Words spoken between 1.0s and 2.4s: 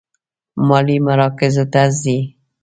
مراکزو ته ځي.